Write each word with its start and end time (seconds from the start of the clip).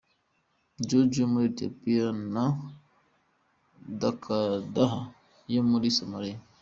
George 0.87 1.15
yo 1.21 1.27
muri 1.33 1.45
Ethiopia 1.51 2.07
na 2.33 2.45
Dakadaha 4.01 5.01
yo 5.53 5.61
muri 5.69 5.87
Somalia. 5.99 6.37